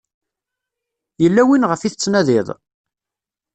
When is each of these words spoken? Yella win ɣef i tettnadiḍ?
Yella 1.21 1.43
win 1.47 1.67
ɣef 1.69 1.81
i 1.83 1.89
tettnadiḍ? 1.91 2.47